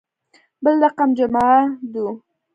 بل 0.63 0.75
رقم 0.85 1.09
جمعه 1.17 1.53
دو. 1.93 2.05